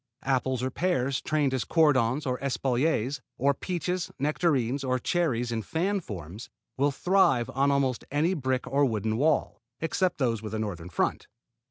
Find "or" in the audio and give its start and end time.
0.63-0.71, 2.25-2.39, 3.37-3.53, 4.83-4.97, 8.65-8.83